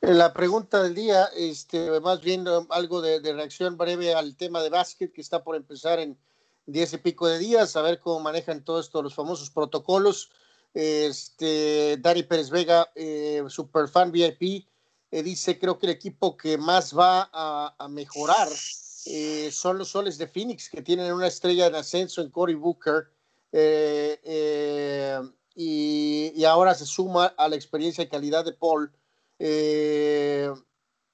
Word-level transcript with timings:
La 0.00 0.32
pregunta 0.32 0.80
del 0.80 0.94
día, 0.94 1.28
este, 1.36 2.00
más 2.00 2.20
bien 2.20 2.44
algo 2.70 3.00
de, 3.00 3.20
reacción 3.32 3.76
breve 3.76 4.14
al 4.14 4.36
tema 4.36 4.62
de 4.62 4.70
básquet 4.70 5.12
que 5.12 5.20
está 5.20 5.42
por 5.42 5.56
empezar 5.56 5.98
en 5.98 6.16
diez 6.66 6.92
y 6.92 6.98
pico 6.98 7.26
de 7.26 7.38
días, 7.38 7.74
a 7.74 7.82
ver 7.82 7.98
cómo 7.98 8.20
manejan 8.20 8.64
todos 8.64 8.86
estos 8.86 9.02
los 9.02 9.14
famosos 9.14 9.50
protocolos. 9.50 10.30
Este, 10.72 11.96
Dari 11.98 12.22
Pérez 12.22 12.50
Vega, 12.50 12.92
eh, 12.94 13.42
superfan 13.48 14.12
VIP, 14.12 14.68
eh, 15.10 15.22
dice, 15.24 15.58
creo 15.58 15.78
que 15.78 15.86
el 15.86 15.92
equipo 15.92 16.36
que 16.36 16.58
más 16.58 16.96
va 16.96 17.28
a, 17.32 17.88
mejorar 17.88 18.48
eh, 19.06 19.50
son 19.50 19.78
los 19.78 19.88
soles 19.88 20.16
de 20.16 20.28
Phoenix, 20.28 20.68
que 20.68 20.82
tienen 20.82 21.12
una 21.12 21.26
estrella 21.26 21.66
en 21.66 21.74
ascenso 21.74 22.22
en 22.22 22.30
Cory 22.30 22.54
Booker. 22.54 23.10
Eh, 23.50 25.20
y, 25.56 26.44
ahora 26.44 26.74
se 26.74 26.86
suma 26.86 27.26
a 27.36 27.48
la 27.48 27.56
experiencia 27.56 28.04
y 28.04 28.08
calidad 28.08 28.44
de 28.44 28.52
Paul 28.52 28.92
eh, 29.38 30.50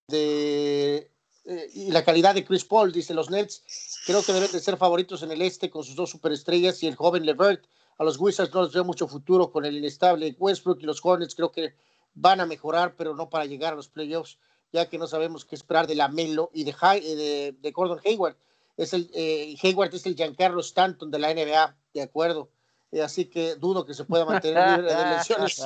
de, 0.09 1.11
eh, 1.45 1.71
y 1.75 1.91
la 1.91 2.05
calidad 2.05 2.35
de 2.35 2.45
Chris 2.45 2.65
Paul, 2.65 2.93
dice 2.93 3.15
los 3.15 3.31
Nets. 3.31 3.63
Creo 4.07 4.23
que 4.23 4.33
deben 4.33 4.51
de 4.51 4.61
ser 4.61 4.77
favoritos 4.77 5.23
en 5.23 5.31
el 5.31 5.43
este 5.43 5.71
con 5.71 5.85
sus 5.85 5.95
dos 5.95 6.11
superestrellas 6.11 6.83
y 6.83 6.87
el 6.87 6.97
joven 6.97 7.27
Levert. 7.27 7.65
A 7.99 8.05
los 8.05 8.19
Wizards 8.19 8.53
no 8.53 8.65
les 8.65 8.73
veo 8.73 8.85
mucho 8.85 9.07
futuro 9.07 9.51
con 9.51 9.65
el 9.65 9.77
inestable 9.77 10.35
Westbrook 10.39 10.81
y 10.81 10.87
los 10.87 11.05
Hornets 11.05 11.35
creo 11.35 11.53
que 11.53 11.75
van 12.15 12.41
a 12.41 12.47
mejorar, 12.47 12.97
pero 12.97 13.15
no 13.15 13.29
para 13.29 13.45
llegar 13.45 13.73
a 13.73 13.77
los 13.77 13.89
playoffs, 13.89 14.39
ya 14.73 14.89
que 14.89 14.99
no 14.99 15.07
sabemos 15.07 15.45
qué 15.45 15.55
esperar 15.55 15.87
de 15.87 15.95
la 15.95 16.09
Melo 16.09 16.51
y 16.53 16.65
de, 16.65 16.75
eh, 16.83 17.55
de, 17.61 17.71
Gordon 17.73 18.01
Hayward. 18.05 18.37
Es 18.77 18.93
el, 18.93 19.11
Hayward 19.63 19.95
es 19.95 20.07
el 20.07 20.17
Giancarlo 20.17 20.61
Stanton 20.61 21.11
de 21.11 21.19
la 21.19 21.33
NBA, 21.33 21.77
de 21.93 22.03
acuerdo. 22.03 22.51
Eh, 22.95 23.03
así 23.03 23.25
que 23.25 23.57
dudo 23.57 23.85
que 23.85 23.93
se 23.93 24.05
pueda 24.05 24.25
mantener 24.25 24.79
libre 24.79 24.95
de 24.95 25.17
lesiones 25.17 25.61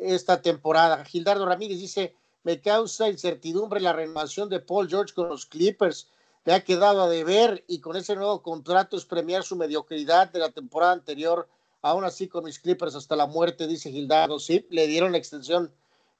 esta 0.00 0.40
temporada. 0.40 1.04
Gildardo 1.04 1.44
Ramírez 1.44 1.78
dice, 1.78 2.16
me 2.44 2.62
causa 2.62 3.10
incertidumbre 3.10 3.78
la 3.78 3.92
renovación 3.92 4.48
de 4.48 4.58
Paul 4.58 4.88
George 4.88 5.12
con 5.12 5.28
los 5.28 5.44
Clippers. 5.44 6.08
Me 6.46 6.54
ha 6.54 6.64
quedado 6.64 7.02
a 7.02 7.10
deber 7.10 7.62
y 7.68 7.80
con 7.80 7.94
ese 7.94 8.16
nuevo 8.16 8.42
contrato 8.42 8.96
es 8.96 9.04
premiar 9.04 9.42
su 9.42 9.54
mediocridad 9.54 10.32
de 10.32 10.38
la 10.38 10.50
temporada 10.50 10.92
anterior. 10.92 11.46
Aún 11.82 12.04
así, 12.04 12.26
con 12.26 12.44
mis 12.44 12.58
Clippers 12.58 12.94
hasta 12.94 13.16
la 13.16 13.26
muerte, 13.26 13.66
dice 13.66 13.90
Gildardo. 13.90 14.40
Sí, 14.40 14.66
le 14.70 14.86
dieron 14.86 15.12
la 15.12 15.18
extensión 15.18 15.70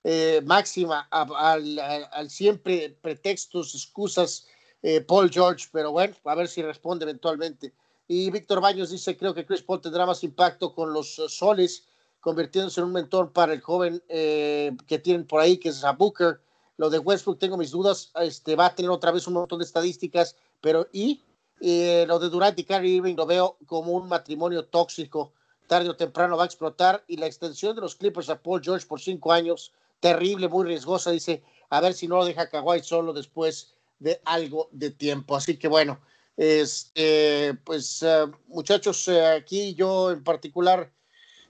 eh, 0.04 0.42
máxima 0.44 1.08
al, 1.10 2.28
siempre 2.28 2.94
pretextos, 3.00 3.74
excusas, 3.74 4.48
eh, 4.82 5.00
Paul 5.00 5.30
George, 5.30 5.68
pero 5.72 5.92
bueno, 5.92 6.14
a 6.24 6.34
ver 6.34 6.46
si 6.46 6.60
responde 6.60 7.04
eventualmente. 7.04 7.72
Y 8.14 8.30
Víctor 8.30 8.60
Baños 8.60 8.90
dice, 8.90 9.16
creo 9.16 9.32
que 9.32 9.46
Chris 9.46 9.62
Paul 9.62 9.80
tendrá 9.80 10.04
más 10.04 10.22
impacto 10.22 10.74
con 10.74 10.92
los 10.92 11.18
eh, 11.18 11.30
soles, 11.30 11.86
convirtiéndose 12.20 12.78
en 12.78 12.88
un 12.88 12.92
mentor 12.92 13.32
para 13.32 13.54
el 13.54 13.62
joven 13.62 14.02
eh, 14.10 14.76
que 14.86 14.98
tienen 14.98 15.26
por 15.26 15.40
ahí, 15.40 15.56
que 15.56 15.70
es 15.70 15.82
a 15.82 15.92
Booker. 15.92 16.38
Lo 16.76 16.90
de 16.90 16.98
Westbrook, 16.98 17.38
tengo 17.38 17.56
mis 17.56 17.70
dudas, 17.70 18.12
este, 18.16 18.54
va 18.54 18.66
a 18.66 18.74
tener 18.74 18.90
otra 18.90 19.12
vez 19.12 19.26
un 19.26 19.32
montón 19.32 19.60
de 19.60 19.64
estadísticas, 19.64 20.36
pero 20.60 20.88
y 20.92 21.22
eh, 21.62 22.04
lo 22.06 22.18
de 22.18 22.28
Durant 22.28 22.58
y 22.58 22.64
Kyrie 22.64 22.96
Irving 22.96 23.14
lo 23.16 23.24
veo 23.24 23.56
como 23.64 23.92
un 23.92 24.06
matrimonio 24.08 24.66
tóxico, 24.66 25.32
tarde 25.66 25.88
o 25.88 25.96
temprano 25.96 26.36
va 26.36 26.42
a 26.42 26.46
explotar, 26.46 27.02
y 27.08 27.16
la 27.16 27.24
extensión 27.24 27.74
de 27.74 27.80
los 27.80 27.94
Clippers 27.94 28.28
a 28.28 28.42
Paul 28.42 28.60
George 28.62 28.86
por 28.86 29.00
cinco 29.00 29.32
años, 29.32 29.72
terrible, 30.00 30.48
muy 30.48 30.66
riesgosa, 30.66 31.12
dice, 31.12 31.42
a 31.70 31.80
ver 31.80 31.94
si 31.94 32.08
no 32.08 32.16
lo 32.16 32.26
deja 32.26 32.50
Kawhi 32.50 32.82
solo 32.82 33.14
después 33.14 33.72
de 34.00 34.20
algo 34.26 34.68
de 34.70 34.90
tiempo. 34.90 35.34
Así 35.34 35.56
que 35.56 35.68
bueno, 35.68 35.98
este, 36.36 37.54
pues 37.64 38.02
eh, 38.02 38.26
muchachos, 38.48 39.06
eh, 39.08 39.24
aquí 39.26 39.74
yo 39.74 40.10
en 40.10 40.24
particular, 40.24 40.90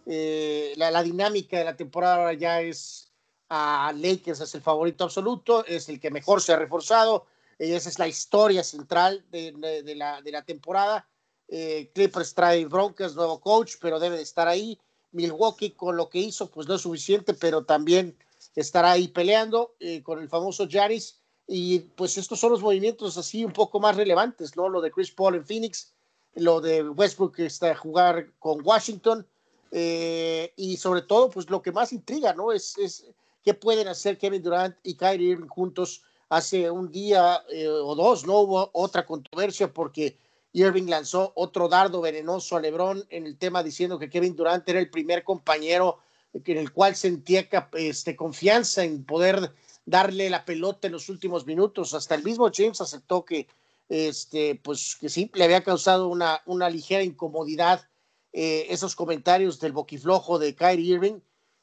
eh, 0.07 0.73
la, 0.77 1.03
dinámica 1.03 1.59
de 1.59 1.65
la 1.65 1.77
temporada 1.77 2.33
ya 2.33 2.61
es 2.61 3.13
a 3.49 3.93
Lakers 3.95 4.41
es 4.41 4.55
el 4.55 4.63
favorito 4.63 5.05
absoluto, 5.05 5.65
es 5.67 5.89
el 5.89 6.01
que 6.01 6.11
mejor 6.11 6.41
se 6.41 6.53
ha 6.53 6.57
reforzado, 6.57 7.27
esa 7.59 7.89
es 7.89 7.99
la 7.99 8.09
historia 8.09 8.65
central 8.65 9.25
de, 9.31 9.53
la, 9.95 10.21
de 10.23 10.33
la, 10.33 10.43
temporada. 10.43 11.07
Clippers 11.49 12.35
trae 12.35 12.65
Broncos, 12.65 13.15
nuevo 13.15 13.41
coach, 13.41 13.75
pero 13.81 14.01
debe 14.01 14.17
de 14.17 14.23
estar 14.23 14.49
ahí. 14.49 14.81
Milwaukee 15.13 15.73
con 15.73 15.97
lo 15.97 16.09
que 16.09 16.19
hizo, 16.19 16.51
pues 16.51 16.67
no 16.67 16.75
es 16.75 16.81
suficiente, 16.81 17.35
pero 17.35 17.65
también 17.65 18.17
estará 18.57 18.93
ahí 18.93 19.07
peleando 19.09 19.77
con 20.03 20.21
el 20.21 20.29
famoso 20.31 20.67
Jaris 20.69 21.22
y 21.47 21.81
pues 21.81 22.17
estos 22.19 22.39
son 22.39 22.53
los 22.53 22.63
movimientos 22.63 23.19
así 23.19 23.45
un 23.45 23.53
poco 23.53 23.81
más 23.81 23.97
relevantes, 23.97 24.57
¿no? 24.57 24.69
Lo 24.69 24.81
de 24.81 24.91
Chris 24.91 25.11
Paul 25.11 25.35
en 25.35 25.45
Phoenix, 25.45 25.93
lo 26.35 26.61
de 26.61 26.89
Westbrook 26.89 27.37
que 27.37 27.47
está 27.47 27.71
a 27.71 27.77
jugar 27.77 28.29
con 28.39 28.65
Washington, 28.65 29.27
eh, 29.71 30.53
y 30.57 30.77
sobre 30.77 31.03
todo, 31.03 31.31
pues 31.31 31.49
lo 31.49 31.63
que 31.63 31.73
más 31.73 31.93
intriga, 31.93 32.35
¿no? 32.35 32.53
Es, 32.53 32.77
es 32.79 33.07
qué 33.43 33.55
pueden 33.55 33.89
hacer 33.89 34.19
Kevin 34.19 34.43
Durant 34.43 34.77
y 34.83 34.95
Kyrie 34.95 35.31
Irving 35.31 35.49
juntos. 35.49 36.03
Hace 36.29 36.71
un 36.71 36.91
día 36.91 37.43
eh, 37.51 37.69
o 37.69 37.95
dos 37.95 38.27
no 38.27 38.41
hubo 38.41 38.71
otra 38.73 39.05
controversia 39.05 39.73
porque 39.73 40.17
Irving 40.53 40.89
lanzó 40.89 41.33
otro 41.35 41.69
dardo 41.69 42.01
venenoso 42.01 42.57
a 42.57 42.61
LeBron 42.61 43.05
en 43.11 43.27
el 43.27 43.37
tema 43.37 43.63
diciendo 43.63 43.99
que 43.99 44.09
Kevin 44.09 44.37
Durant 44.37 44.67
era 44.69 44.79
el 44.79 44.91
primer 44.91 45.25
compañero 45.25 45.99
en 46.33 46.57
el 46.57 46.73
cual 46.73 46.97
sentía 46.97 47.49
este, 47.75 48.17
confianza 48.17 48.85
en 48.85 49.05
poder 49.05 49.53
darle 49.85 50.31
la 50.31 50.45
pelota 50.45 50.87
en 50.87 50.93
los 50.93 51.09
últimos 51.09 51.47
minutos. 51.47 51.95
Hasta 51.95 52.15
el 52.15 52.23
mismo 52.23 52.51
James 52.53 52.81
aceptó 52.81 53.25
que, 53.25 53.49
este, 53.89 54.55
pues, 54.63 54.97
que 55.01 55.09
sí, 55.09 55.31
le 55.35 55.45
había 55.45 55.65
causado 55.65 56.09
una, 56.09 56.43
una 56.47 56.71
ligera 56.71 57.03
incomodidad 57.03 57.89
eh, 58.33 58.67
esos 58.71 58.97
comentarios 58.97 59.61
del 59.61 59.73
boquiflojo 59.73 60.39
de 60.39 60.55
Kyrie 60.55 60.95
Irving. 60.95 61.21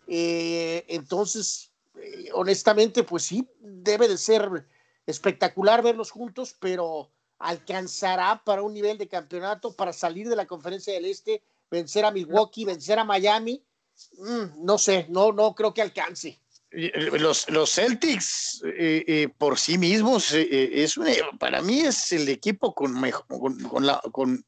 Eh, 0.07 0.85
entonces, 0.87 1.71
eh, 1.95 2.29
honestamente, 2.33 3.03
pues 3.03 3.23
sí, 3.23 3.47
debe 3.59 4.07
de 4.07 4.17
ser 4.17 4.67
espectacular 5.07 5.81
verlos 5.81 6.11
juntos, 6.11 6.55
pero 6.59 7.09
alcanzará 7.39 8.43
para 8.45 8.61
un 8.61 8.73
nivel 8.73 8.97
de 8.97 9.07
campeonato, 9.07 9.75
para 9.75 9.93
salir 9.93 10.29
de 10.29 10.35
la 10.35 10.45
conferencia 10.45 10.93
del 10.93 11.05
Este, 11.05 11.41
vencer 11.71 12.05
a 12.05 12.11
Milwaukee, 12.11 12.65
vencer 12.65 12.99
a 12.99 13.03
Miami. 13.03 13.63
Mm, 14.17 14.63
no 14.63 14.77
sé, 14.77 15.07
no, 15.09 15.31
no 15.31 15.55
creo 15.55 15.73
que 15.73 15.81
alcance. 15.81 16.39
Eh, 16.71 16.91
los, 17.19 17.49
los 17.49 17.73
Celtics 17.73 18.61
eh, 18.63 19.03
eh, 19.07 19.29
por 19.39 19.57
sí 19.57 19.79
mismos 19.79 20.31
es 20.33 20.95
para 21.39 21.63
mí 21.63 21.79
es 21.79 22.11
el 22.11 22.29
equipo 22.29 22.75
con, 22.75 22.99
mejor, 22.99 23.25
con, 23.27 23.87
la, 23.87 23.99
con, 24.11 24.45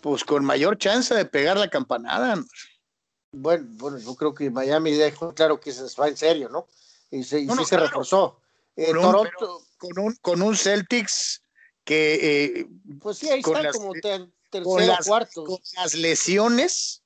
pues 0.00 0.24
con 0.24 0.42
mayor 0.42 0.78
chance 0.78 1.14
de 1.14 1.26
pegar 1.26 1.58
la 1.58 1.68
campanada. 1.68 2.42
Bueno, 3.32 3.66
bueno, 3.72 3.98
yo 3.98 4.14
creo 4.14 4.32
que 4.32 4.50
Miami 4.50 4.92
dejó 4.92 5.34
claro 5.34 5.60
que 5.60 5.72
se 5.72 5.82
va 6.00 6.08
en 6.08 6.16
serio, 6.16 6.48
¿no? 6.48 6.66
Y, 7.10 7.24
se, 7.24 7.46
se 7.46 7.76
reforzó. 7.76 8.40
Con, 8.74 9.02
Toronto, 9.02 9.58
un, 9.82 9.92
con, 9.92 10.16
con, 10.22 10.42
un, 10.42 10.56
Celtics 10.56 11.42
que 11.84 12.66
pues 13.02 13.18
sí, 13.18 13.28
ahí 13.28 13.40
está 13.40 13.70
como 13.72 13.92
tercero, 13.92 14.96
cuarto. 15.04 15.44
Con 15.44 15.58
las 15.76 15.94
lesiones 15.94 17.01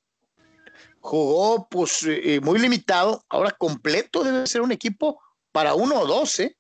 jugó 1.07 1.69
pues 1.69 2.05
eh, 2.07 2.41
muy 2.43 2.59
limitado, 2.59 3.25
ahora 3.29 3.53
completo 3.53 4.25
debe 4.25 4.47
ser 4.47 4.61
un 4.61 4.73
equipo 4.73 5.21
para 5.53 5.75
uno 5.75 6.01
o 6.01 6.07
dos, 6.07 6.41
¿eh? 6.41 6.57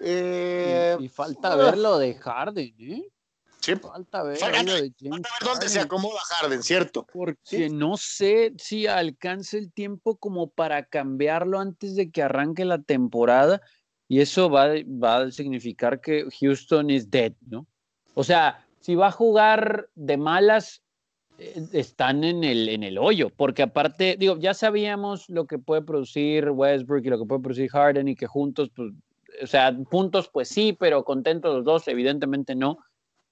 eh 0.00 0.96
y, 1.00 1.08
falta 1.08 1.56
ver 1.56 1.78
lo 1.78 1.98
de 1.98 2.14
Harden, 2.14 2.74
¿eh? 2.78 3.08
Sí. 3.60 3.76
Falta 3.76 4.22
ver, 4.22 4.38
lo 4.66 4.74
de 4.74 4.92
James 5.00 5.22
dónde 5.42 5.70
se 5.70 5.80
acomoda 5.80 6.20
Harden, 6.20 6.62
¿cierto? 6.62 7.06
Porque 7.10 7.70
no 7.70 7.96
sé 7.96 8.52
si 8.58 8.86
alcance 8.86 9.56
el 9.56 9.72
tiempo 9.72 10.16
como 10.16 10.50
para 10.50 10.84
cambiarlo 10.84 11.58
antes 11.58 11.96
de 11.96 12.10
que 12.10 12.22
arranque 12.22 12.66
la 12.66 12.82
temporada 12.82 13.62
y 14.06 14.20
eso 14.20 14.50
va, 14.50 14.68
va 14.84 15.22
a 15.22 15.30
significar 15.30 16.02
que 16.02 16.28
Houston 16.38 16.90
is 16.90 17.10
dead, 17.10 17.32
¿no? 17.40 17.66
O 18.12 18.22
sea, 18.22 18.66
si 18.80 18.94
va 18.94 19.06
a 19.06 19.12
jugar 19.12 19.88
de 19.94 20.18
malas, 20.18 20.82
eh, 20.82 20.83
están 21.38 22.24
en 22.24 22.44
el, 22.44 22.68
en 22.68 22.82
el 22.82 22.98
hoyo, 22.98 23.30
porque 23.30 23.62
aparte, 23.62 24.16
digo, 24.18 24.38
ya 24.38 24.54
sabíamos 24.54 25.28
lo 25.28 25.46
que 25.46 25.58
puede 25.58 25.82
producir 25.82 26.50
Westbrook 26.50 27.04
y 27.04 27.10
lo 27.10 27.18
que 27.18 27.26
puede 27.26 27.42
producir 27.42 27.70
Harden 27.70 28.08
y 28.08 28.14
que 28.14 28.26
juntos, 28.26 28.70
pues, 28.74 28.92
o 29.42 29.46
sea, 29.46 29.76
puntos, 29.90 30.28
pues 30.28 30.48
sí, 30.48 30.76
pero 30.78 31.04
contentos 31.04 31.54
los 31.54 31.64
dos, 31.64 31.88
evidentemente 31.88 32.54
no. 32.54 32.78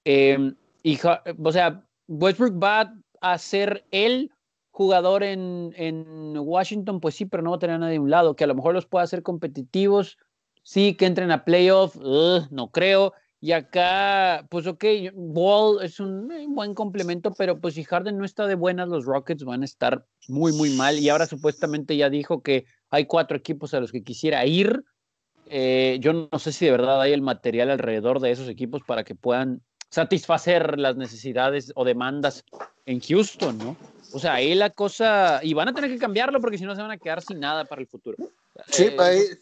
Em, 0.03 0.55
y, 0.83 0.99
o 1.43 1.51
sea, 1.51 1.85
Westbrook 2.07 2.61
va 2.61 2.93
a 3.21 3.37
ser 3.37 3.85
el 3.91 4.31
jugador 4.71 5.23
en, 5.23 5.73
en, 5.77 6.37
Washington, 6.37 6.99
pues 6.99 7.15
sí, 7.15 7.25
pero 7.25 7.43
no 7.43 7.51
va 7.51 7.55
a 7.55 7.59
tener 7.59 7.75
a 7.75 7.79
nadie 7.79 7.97
a 7.97 8.01
un 8.01 8.09
lado, 8.09 8.35
que 8.35 8.43
a 8.43 8.47
lo 8.47 8.55
mejor 8.55 8.73
los 8.73 8.85
pueda 8.85 9.03
hacer 9.03 9.23
competitivos, 9.23 10.17
sí, 10.63 10.95
que 10.95 11.05
entren 11.05 11.31
a 11.31 11.45
playoff, 11.45 11.95
no 11.95 12.71
creo. 12.71 13.13
Y 13.43 13.51
acá, 13.51 14.47
pues 14.49 14.67
ok, 14.67 14.85
Ball 15.13 15.83
es 15.83 15.99
un 15.99 16.31
eh, 16.31 16.45
buen 16.47 16.73
complemento, 16.73 17.33
pero 17.33 17.59
pues 17.59 17.73
si 17.73 17.83
Harden 17.83 18.17
no 18.17 18.23
está 18.23 18.47
de 18.47 18.55
buenas, 18.55 18.87
los 18.87 19.03
Rockets 19.03 19.43
van 19.43 19.63
a 19.63 19.65
estar 19.65 20.05
muy, 20.29 20.53
muy 20.53 20.69
mal. 20.69 20.97
Y 20.97 21.09
ahora 21.09 21.25
supuestamente 21.25 21.97
ya 21.97 22.09
dijo 22.09 22.41
que 22.41 22.63
hay 22.89 23.05
cuatro 23.05 23.35
equipos 23.35 23.73
a 23.73 23.81
los 23.81 23.91
que 23.91 24.01
quisiera 24.01 24.45
ir. 24.45 24.85
Eh, 25.47 25.97
yo 25.99 26.13
no 26.13 26.39
sé 26.39 26.53
si 26.53 26.63
de 26.63 26.71
verdad 26.71 27.01
hay 27.01 27.11
el 27.11 27.21
material 27.21 27.69
alrededor 27.69 28.21
de 28.21 28.31
esos 28.31 28.47
equipos 28.47 28.81
para 28.87 29.03
que 29.03 29.13
puedan 29.13 29.61
satisfacer 29.89 30.79
las 30.79 30.95
necesidades 30.95 31.73
o 31.75 31.83
demandas 31.83 32.45
en 32.85 33.01
Houston, 33.01 33.57
¿no? 33.57 33.75
O 34.13 34.19
sea, 34.19 34.35
ahí 34.35 34.55
la 34.55 34.69
cosa, 34.69 35.41
y 35.43 35.53
van 35.53 35.67
a 35.67 35.73
tener 35.73 35.91
que 35.91 35.97
cambiarlo 35.97 36.39
porque 36.39 36.57
si 36.57 36.63
no 36.63 36.75
se 36.75 36.81
van 36.81 36.91
a 36.91 36.97
quedar 36.97 37.21
sin 37.21 37.41
nada 37.41 37.65
para 37.65 37.81
el 37.81 37.87
futuro. 37.87 38.15
Sí, 38.67 38.85
eh, 38.85 39.41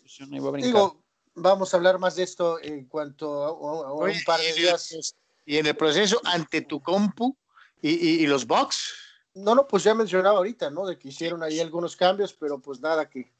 digo, 0.58 1.01
vamos 1.36 1.74
a 1.74 1.78
hablar 1.78 2.00
más 2.00 2.16
de 2.16 2.24
esto 2.24 2.60
en 2.62 2.86
cuanto 2.86 3.44
a, 3.44 3.94
un 3.94 4.14
par 4.26 4.40
de 4.40 4.54
días. 4.54 5.16
Y 5.46 5.58
en 5.58 5.66
el 5.66 5.76
proceso 5.76 6.20
ante 6.24 6.62
tu 6.62 6.82
compu 6.82 7.36
y, 7.82 8.26
los 8.28 8.46
box. 8.46 8.94
No, 9.34 9.56
no, 9.56 9.68
pues 9.68 9.84
ya 9.84 9.96
mencionaba 9.96 10.38
ahorita, 10.38 10.70
¿no? 10.70 10.86
De 10.86 10.98
que 10.98 11.10
hicieron 11.10 11.42
ahí 11.42 11.60
algunos 11.60 11.96
cambios, 11.96 12.34
pero 12.34 12.60
pues 12.60 12.80
nada 12.80 13.10
que, 13.10 13.32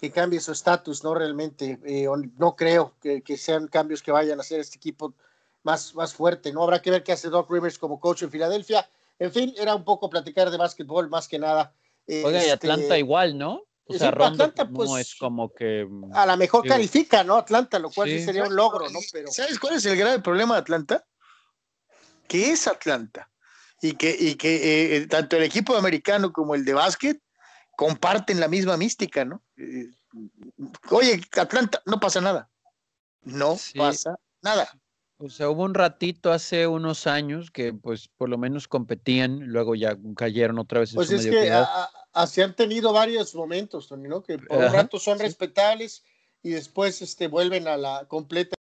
que 0.00 0.10
cambie 0.10 0.40
su 0.40 0.52
estatus, 0.52 1.02
¿no? 1.02 1.14
Realmente, 1.14 1.80
eh, 1.84 2.06
no 2.36 2.54
creo 2.54 2.94
que, 3.00 3.22
que, 3.22 3.36
sean 3.36 3.66
cambios 3.66 4.02
que 4.02 4.12
vayan 4.12 4.38
a 4.38 4.42
hacer 4.42 4.60
este 4.60 4.76
equipo 4.76 5.14
más, 5.62 5.94
más 5.94 6.14
fuerte, 6.14 6.52
¿no? 6.52 6.62
Habrá 6.62 6.80
que 6.80 6.90
ver 6.90 7.02
qué 7.02 7.12
hace 7.12 7.28
Doc 7.28 7.50
Rivers 7.50 7.78
como 7.78 7.98
coach 7.98 8.22
en 8.22 8.30
Filadelfia. 8.30 8.88
En 9.18 9.32
fin, 9.32 9.54
era 9.58 9.74
un 9.74 9.84
poco 9.84 10.08
platicar 10.08 10.50
de 10.50 10.58
básquetbol 10.58 11.08
más 11.08 11.26
que 11.26 11.38
nada. 11.38 11.72
Oiga, 12.06 12.46
y 12.46 12.50
Atlanta 12.50 12.82
este, 12.84 12.98
igual, 13.00 13.36
¿no? 13.36 13.64
O 13.90 13.94
sea, 13.94 14.08
Atlanta, 14.10 14.68
pues, 14.68 14.90
no 14.90 14.98
es 14.98 15.14
como 15.14 15.52
que. 15.54 15.88
A 16.12 16.26
lo 16.26 16.36
mejor 16.36 16.66
califica, 16.66 17.24
¿no? 17.24 17.36
Atlanta, 17.36 17.78
lo 17.78 17.90
cual 17.90 18.08
sí, 18.08 18.22
sería 18.22 18.44
un 18.44 18.54
logro, 18.54 18.90
¿no? 18.90 18.98
Pero... 19.12 19.30
¿Sabes 19.32 19.58
cuál 19.58 19.76
es 19.76 19.86
el 19.86 19.96
grave 19.96 20.20
problema 20.20 20.54
de 20.54 20.60
Atlanta? 20.60 21.06
Que 22.26 22.50
es 22.50 22.66
Atlanta. 22.68 23.30
Y 23.80 23.92
que, 23.92 24.14
y 24.18 24.34
que 24.34 24.96
eh, 24.96 25.06
tanto 25.06 25.36
el 25.36 25.44
equipo 25.44 25.74
americano 25.74 26.32
como 26.32 26.54
el 26.54 26.64
de 26.64 26.74
básquet 26.74 27.22
comparten 27.76 28.40
la 28.40 28.48
misma 28.48 28.76
mística, 28.76 29.24
¿no? 29.24 29.42
Eh, 29.56 29.86
oye, 30.90 31.22
Atlanta, 31.36 31.80
no 31.86 31.98
pasa 31.98 32.20
nada. 32.20 32.50
No 33.22 33.56
pasa 33.74 34.18
nada. 34.42 34.68
O 35.20 35.30
sea, 35.30 35.48
hubo 35.48 35.64
un 35.64 35.74
ratito 35.74 36.30
hace 36.30 36.66
unos 36.66 37.06
años 37.06 37.50
que 37.50 37.72
pues 37.72 38.08
por 38.08 38.28
lo 38.28 38.38
menos 38.38 38.68
competían, 38.68 39.40
luego 39.46 39.74
ya 39.74 39.96
cayeron 40.16 40.58
otra 40.58 40.80
vez 40.80 40.90
en 40.90 40.96
pues 40.96 41.10
es 41.10 41.26
que 41.26 41.50
así 42.12 42.40
han 42.40 42.54
tenido 42.54 42.92
varios 42.92 43.34
momentos, 43.34 43.88
Tony, 43.88 44.08
¿no? 44.08 44.22
Que 44.22 44.38
por 44.38 44.58
un 44.58 44.72
rato 44.72 44.98
son 44.98 45.18
respetables 45.18 46.04
y 46.42 46.50
después 46.50 47.02
este, 47.02 47.28
vuelven 47.28 47.68
a 47.68 47.76
la 47.76 48.06
completa 48.06 48.54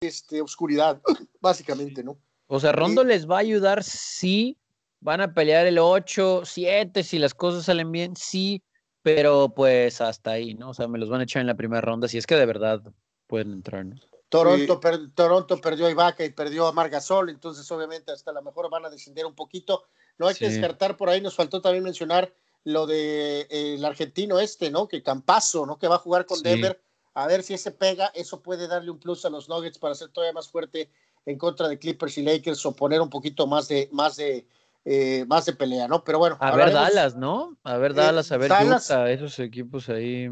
este, 0.00 0.40
oscuridad, 0.40 1.00
básicamente, 1.40 2.02
¿no? 2.02 2.18
O 2.46 2.60
sea, 2.60 2.72
Rondo 2.72 3.04
les 3.04 3.28
va 3.28 3.36
a 3.36 3.40
ayudar 3.40 3.84
sí 3.84 4.56
van 5.00 5.20
a 5.20 5.32
pelear 5.32 5.66
el 5.66 5.78
8, 5.78 6.42
7, 6.44 7.02
si 7.02 7.18
las 7.18 7.34
cosas 7.34 7.64
salen 7.64 7.92
bien, 7.92 8.16
sí, 8.16 8.62
pero 9.02 9.52
pues 9.54 10.00
hasta 10.00 10.32
ahí, 10.32 10.54
¿no? 10.54 10.70
O 10.70 10.74
sea, 10.74 10.88
me 10.88 10.98
los 10.98 11.08
van 11.08 11.20
a 11.20 11.24
echar 11.24 11.40
en 11.40 11.46
la 11.46 11.56
primera 11.56 11.80
ronda, 11.80 12.08
si 12.08 12.18
es 12.18 12.26
que 12.26 12.36
de 12.36 12.46
verdad 12.46 12.82
pueden 13.26 13.52
entrar, 13.52 13.84
¿no? 13.86 13.96
Toronto, 14.28 14.78
Toronto 15.14 15.58
perdió 15.58 15.86
a 15.86 15.90
Ibaka 15.90 16.22
y 16.22 16.30
perdió 16.30 16.66
a 16.66 16.72
Margasol, 16.72 17.30
entonces 17.30 17.70
obviamente 17.70 18.12
hasta 18.12 18.30
la 18.30 18.42
mejor 18.42 18.68
van 18.68 18.84
a 18.84 18.90
descender 18.90 19.24
un 19.24 19.34
poquito. 19.34 19.84
No 20.18 20.26
hay 20.26 20.34
que 20.34 20.50
descartar 20.50 20.98
por 20.98 21.08
ahí, 21.08 21.22
nos 21.22 21.34
faltó 21.34 21.62
también 21.62 21.82
mencionar 21.82 22.30
lo 22.68 22.86
de 22.86 23.40
eh, 23.42 23.74
el 23.74 23.84
argentino 23.84 24.38
este, 24.38 24.70
¿no? 24.70 24.88
Que 24.88 25.02
Campazo, 25.02 25.64
¿no? 25.64 25.78
Que 25.78 25.88
va 25.88 25.96
a 25.96 26.00
jugar 26.00 26.26
con 26.26 26.42
Denver. 26.42 26.80
A 27.14 27.26
ver 27.26 27.42
si 27.42 27.54
ese 27.54 27.72
pega, 27.72 28.12
eso 28.14 28.42
puede 28.42 28.68
darle 28.68 28.90
un 28.90 28.98
plus 28.98 29.24
a 29.24 29.30
los 29.30 29.48
Nuggets 29.48 29.78
para 29.78 29.94
ser 29.94 30.10
todavía 30.10 30.34
más 30.34 30.48
fuerte 30.48 30.90
en 31.24 31.38
contra 31.38 31.66
de 31.66 31.78
Clippers 31.78 32.18
y 32.18 32.22
Lakers 32.22 32.64
o 32.66 32.76
poner 32.76 33.00
un 33.00 33.08
poquito 33.08 33.46
más 33.46 33.68
de, 33.68 33.88
más 33.90 34.16
de, 34.16 34.46
eh, 34.84 35.24
más 35.26 35.46
de 35.46 35.54
pelea, 35.54 35.88
¿no? 35.88 36.04
Pero 36.04 36.18
bueno. 36.18 36.36
A 36.40 36.54
ver 36.54 36.72
Dallas, 36.72 37.16
¿no? 37.16 37.56
A 37.64 37.78
ver 37.78 37.92
eh, 37.92 37.94
Dallas, 37.94 38.30
a 38.32 38.36
ver 38.36 38.52
Utah, 38.52 39.10
esos 39.10 39.38
equipos 39.38 39.88
ahí. 39.88 40.28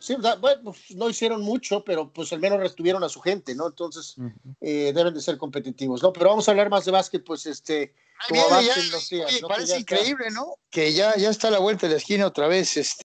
Sí, 0.00 0.16
bueno, 0.16 0.62
pues, 0.64 0.96
no 0.96 1.10
hicieron 1.10 1.42
mucho, 1.42 1.84
pero 1.84 2.10
pues 2.10 2.32
al 2.32 2.40
menos 2.40 2.58
retuvieron 2.58 3.04
a 3.04 3.08
su 3.10 3.20
gente, 3.20 3.54
¿no? 3.54 3.68
Entonces 3.68 4.16
eh, 4.60 4.92
deben 4.94 5.12
de 5.12 5.20
ser 5.20 5.36
competitivos, 5.36 6.02
¿no? 6.02 6.10
Pero 6.12 6.30
vamos 6.30 6.48
a 6.48 6.52
hablar 6.52 6.70
más 6.70 6.86
de 6.86 6.90
básquet, 6.90 7.22
pues 7.22 7.44
este, 7.44 7.94
como 8.26 8.42
los 8.48 9.08
días, 9.08 9.40
Parece 9.46 9.78
increíble, 9.78 10.30
¿no? 10.30 10.54
Que 10.70 10.94
ya, 10.94 11.14
ya 11.16 11.28
está 11.28 11.48
a 11.48 11.50
la 11.50 11.58
vuelta 11.58 11.86
de 11.86 11.92
la 11.92 11.98
esquina 11.98 12.26
otra 12.26 12.48
vez, 12.48 12.78
este 12.78 13.04